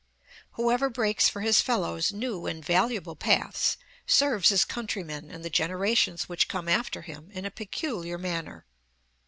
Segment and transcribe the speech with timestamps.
[0.53, 3.77] Whoever breaks for his fellows new and valuable XI FOREWORD paths,
[4.07, 8.65] serves his countrymen and the generations which come after him in a peculiar manner.